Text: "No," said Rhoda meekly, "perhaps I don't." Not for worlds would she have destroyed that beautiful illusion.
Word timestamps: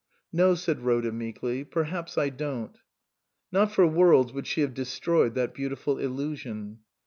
"No," 0.33 0.55
said 0.55 0.79
Rhoda 0.81 1.11
meekly, 1.11 1.63
"perhaps 1.63 2.17
I 2.17 2.29
don't." 2.29 2.75
Not 3.51 3.71
for 3.71 3.85
worlds 3.85 4.33
would 4.33 4.47
she 4.47 4.61
have 4.61 4.73
destroyed 4.73 5.35
that 5.35 5.53
beautiful 5.53 5.99
illusion. 5.99 6.79